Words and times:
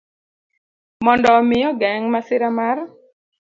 Mondo 1.05 1.27
omi 1.39 1.57
ogeng' 1.69 2.03
masira 2.13 2.49
mar 2.57 2.77